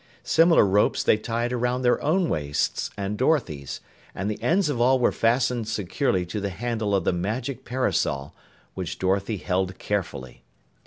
Similar 0.23 0.65
ropes 0.65 1.03
they 1.03 1.15
tied 1.17 1.53
around 1.53 1.83
their 1.83 2.01
own 2.01 2.27
waists 2.27 2.89
and 2.97 3.19
Dorothy's, 3.19 3.81
and 4.15 4.31
the 4.31 4.41
ends 4.41 4.67
of 4.67 4.81
all 4.81 4.97
were 4.97 5.11
fastened 5.11 5.67
securely 5.67 6.25
to 6.25 6.41
the 6.41 6.49
handle 6.49 6.95
of 6.95 7.03
the 7.03 7.13
magic 7.13 7.65
parasol, 7.65 8.33
which 8.73 8.97
Dorothy 8.97 9.37
held 9.37 9.77
carefully. 9.77 10.43